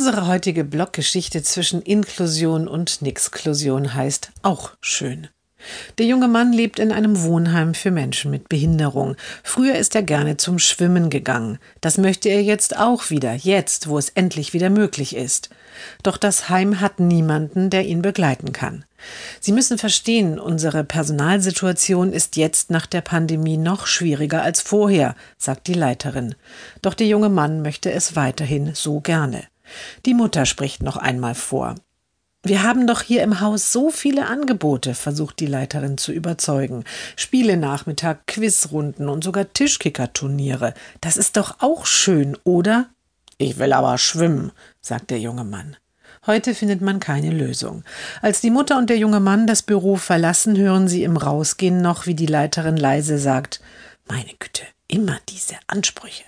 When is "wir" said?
32.42-32.62